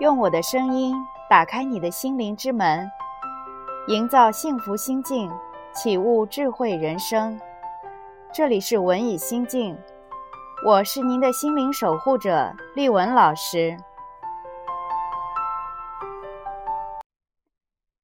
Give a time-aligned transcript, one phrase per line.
[0.00, 0.96] 用我的声音
[1.28, 2.90] 打开你的心灵之门，
[3.88, 5.30] 营造幸福心境，
[5.74, 7.38] 启悟智慧人生。
[8.32, 9.76] 这里是文以心境，
[10.64, 13.76] 我是您的心灵守护者丽文老师。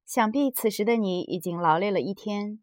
[0.05, 2.59] 想必此时的你已经劳累了一天，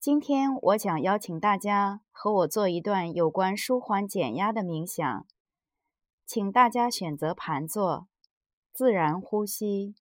[0.00, 5.26] 今天我想邀请大家和我做一段有关舒缓减压的冥想，
[6.24, 8.06] 请大家选择盘坐。
[8.78, 9.96] 自然呼吸，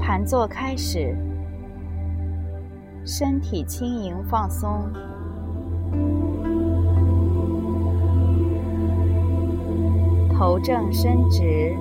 [0.00, 1.14] 盘坐开始，
[3.04, 4.90] 身体轻盈放松，
[10.34, 11.76] 头正伸直，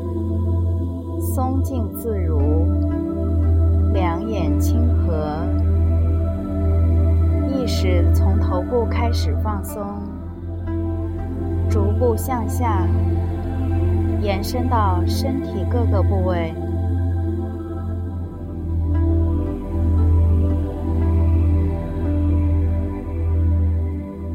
[1.34, 2.91] 松静自如。
[3.94, 5.46] 两眼轻合，
[7.50, 9.84] 意识从头部开始放松，
[11.70, 12.88] 逐步向下
[14.22, 16.54] 延伸到身体各个部位。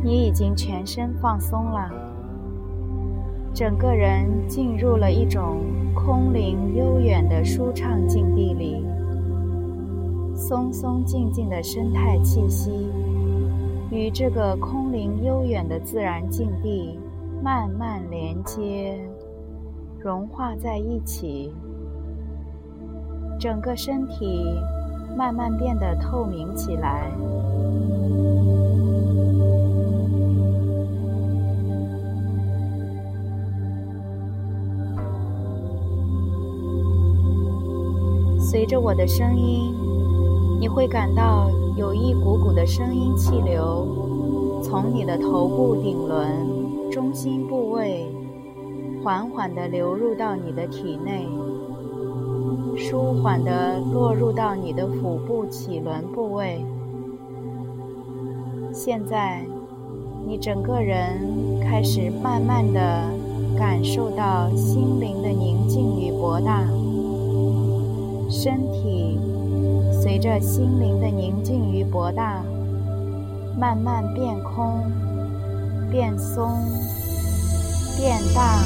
[0.04, 1.90] 你已经全身放松了，
[3.52, 8.85] 整个人进入了一种空灵悠远的舒畅境地里。
[10.36, 12.70] 松松静静的生态气息，
[13.90, 16.98] 与这个空灵悠远的自然境地
[17.42, 19.00] 慢慢连接、
[19.98, 21.54] 融化在一起，
[23.40, 24.44] 整个身体
[25.16, 27.10] 慢慢变得透明起来。
[38.38, 39.85] 随着我的声音。
[40.58, 43.86] 你会感到有一股股的声音气流，
[44.62, 48.06] 从你的头部顶轮中心部位
[49.04, 51.26] 缓缓地流入到你的体内，
[52.74, 56.64] 舒缓地落入到你的腹部脐轮部位。
[58.72, 59.44] 现在，
[60.26, 63.10] 你整个人开始慢慢地
[63.58, 66.66] 感受到心灵的宁静与博大，
[68.30, 69.18] 身体。
[70.06, 72.40] 随着心灵的宁静与博大，
[73.58, 74.80] 慢慢变空、
[75.90, 76.62] 变松、
[77.96, 78.60] 变大。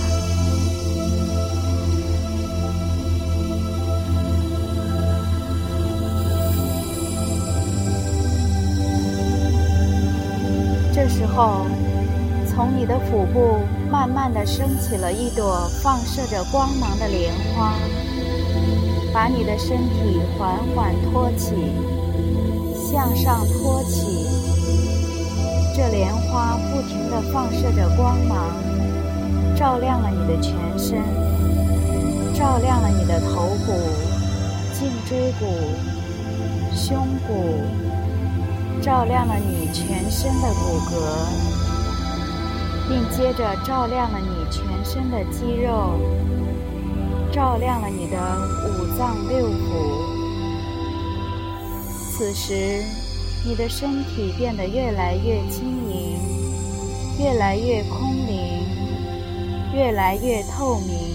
[10.92, 11.64] 这时候，
[12.46, 17.72] 从你的腹部慢慢的升起了一朵放射着光芒的莲花。
[19.12, 21.54] 把你的身体缓缓托起，
[22.74, 24.28] 向上托起。
[25.76, 28.54] 这莲花不停地放射着光芒，
[29.56, 31.02] 照亮了你的全身，
[32.34, 33.72] 照亮了你的头骨、
[34.74, 35.46] 颈椎骨、
[36.74, 37.60] 胸骨，
[38.80, 40.92] 照亮了你全身的骨骼，
[42.88, 45.98] 并接着照亮了你全身的肌肉。
[47.32, 48.16] 照亮了你的
[48.66, 49.60] 五脏六腑。
[52.10, 52.82] 此时，
[53.46, 56.18] 你的身体变得越来越轻盈，
[57.18, 58.66] 越来越空灵，
[59.72, 61.09] 越来越透明。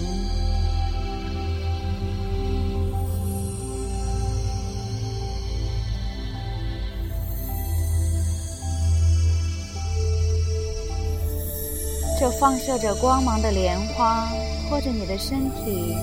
[12.26, 14.26] 这放射着光芒的莲花。
[14.68, 15.96] 拖着你的身体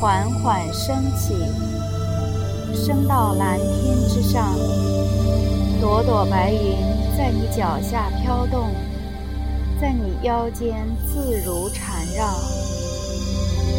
[0.00, 1.34] 缓缓升起，
[2.72, 4.54] 升到蓝天之上。
[5.80, 6.76] 朵朵白云
[7.16, 8.68] 在你脚下飘动，
[9.80, 12.32] 在你腰间自如缠绕。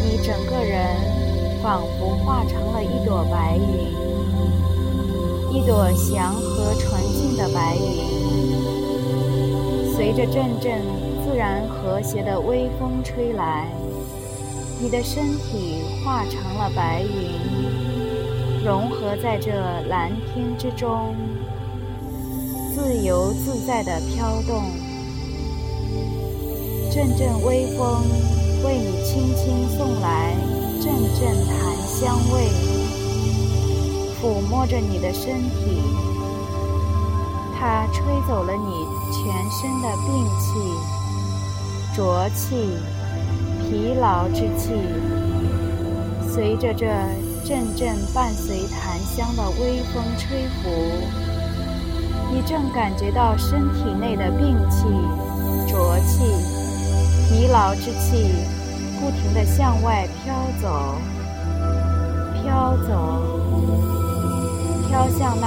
[0.04, 0.84] 你整个人
[1.62, 3.94] 仿佛化成了一朵白云，
[5.56, 8.04] 一朵祥和纯净的白云。
[9.96, 10.82] 随着阵阵
[11.30, 13.68] 自然和谐的微风吹来。
[14.80, 19.52] 你的身体化成了白云，融合在这
[19.88, 21.14] 蓝天之中，
[22.74, 24.64] 自由自在地飘动。
[26.90, 28.02] 阵阵微风
[28.64, 30.34] 为你轻轻送来
[30.80, 32.50] 阵阵檀香味，
[34.20, 35.80] 抚摸着你的身体，
[37.56, 40.58] 它吹走了你全身的病气、
[41.94, 42.78] 浊气。
[43.62, 44.72] 疲劳之气，
[46.28, 46.86] 随着这
[47.44, 50.68] 阵阵伴随檀香的微风吹拂，
[52.32, 54.88] 你正感觉到身体内的病气、
[55.68, 56.24] 浊气、
[57.28, 58.26] 疲劳之气
[58.98, 60.96] 不停地向外飘走、
[62.42, 63.22] 飘走，
[64.88, 65.46] 飘向那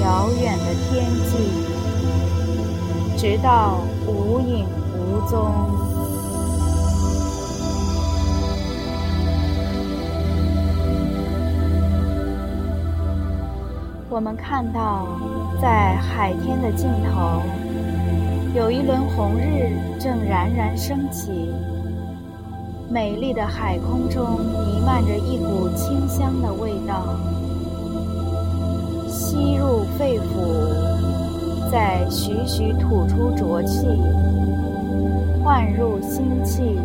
[0.00, 1.52] 遥远的天际，
[3.18, 4.64] 直到无影
[5.08, 5.38] 无踪。
[14.10, 15.06] 我们看到，
[15.62, 17.40] 在海天的尽头，
[18.54, 21.54] 有一轮红日正冉冉升起。
[22.90, 27.16] 美丽的海空中弥漫着一股清香的味道，
[29.06, 33.86] 吸入肺腑，再徐徐吐出浊气，
[35.48, 36.78] 灌入心气。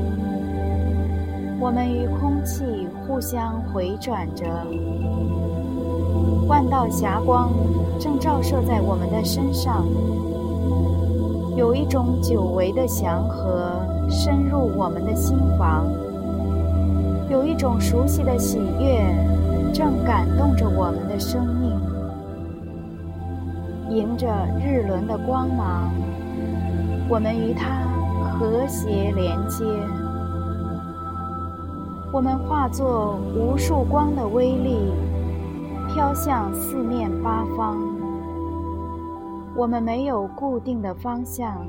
[1.60, 4.45] 我们与空气互相回转着。
[6.48, 7.51] 万道霞光
[8.00, 9.86] 正照射在我们的身上，
[11.57, 15.86] 有一种久违的祥和深入我们的心房，
[17.30, 19.04] 有一种熟悉的喜悦
[19.74, 21.69] 正感动着我们的生命。
[23.89, 24.25] 迎着
[24.65, 25.92] 日轮的光芒，
[27.10, 27.92] 我们与它
[28.44, 29.63] 和谐连接，
[32.12, 34.92] 我们化作无数光的威力。
[35.94, 37.78] 飘向四面八方，
[39.56, 41.66] 我们没有固定的方向，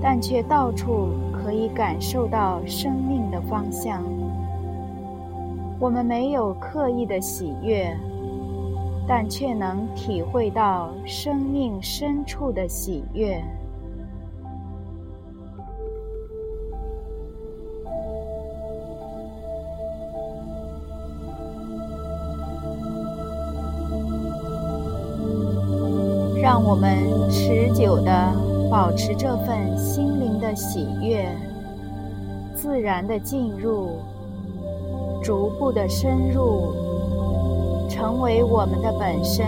[0.00, 4.02] 但却到处可以感受到生命的方向。
[5.78, 7.94] 我们没有刻意的喜悦，
[9.06, 13.44] 但却能体会到生命深处的喜悦。
[26.42, 28.34] 让我们持久地
[28.68, 31.24] 保持这份心灵的喜悦，
[32.52, 34.00] 自然地进入，
[35.22, 36.74] 逐步地深入，
[37.88, 39.46] 成为我们的本身，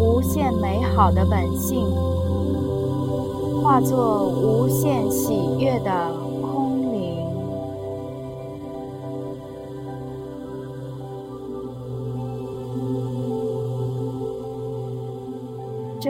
[0.00, 1.94] 无限美好的本性，
[3.62, 6.23] 化作无限喜悦的。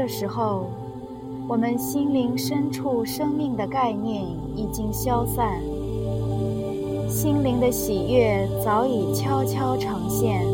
[0.06, 0.66] 这时候，
[1.48, 4.22] 我们心灵深处生命的概念
[4.54, 5.62] 已经消散，
[7.08, 10.44] 心灵的喜悦早已悄悄呈现。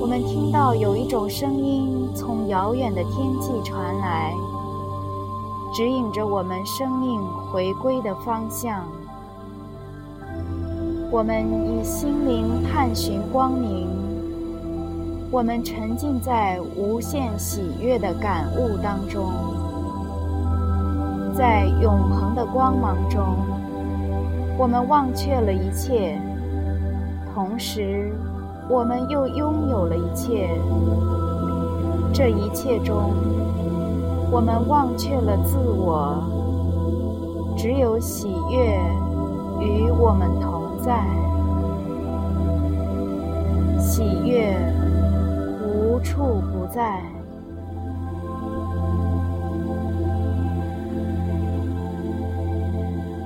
[0.00, 4.34] 我们听到有一种声音从遥远的天际传来，
[5.72, 7.20] 指引着我们生命
[7.52, 8.84] 回归的方向。
[11.08, 14.11] 我们以心灵探寻光明。
[15.32, 19.32] 我们沉浸在无限喜悦的感悟当中，
[21.34, 23.24] 在永恒的光芒中，
[24.58, 26.20] 我们忘却了一切，
[27.34, 28.12] 同时，
[28.68, 30.50] 我们又拥有了一切。
[32.12, 33.14] 这一切中，
[34.30, 36.22] 我们忘却了自我，
[37.56, 38.78] 只有喜悦
[39.60, 41.06] 与我们同在，
[43.80, 44.54] 喜悦。
[46.02, 47.21] 处不在。